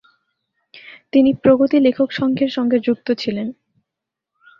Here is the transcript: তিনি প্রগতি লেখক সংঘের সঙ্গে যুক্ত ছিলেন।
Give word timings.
তিনি 1.13 1.31
প্রগতি 1.43 1.77
লেখক 1.79 2.09
সংঘের 2.11 2.49
সঙ্গে 2.49 2.77
যুক্ত 2.79 3.07
ছিলেন। 3.17 3.47